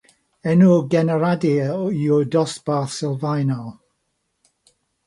Enw'r 0.53 0.79
generadur 0.93 1.77
yw'r 1.99 2.27
dosbarth 2.37 2.97
sylfaenol. 2.99 3.73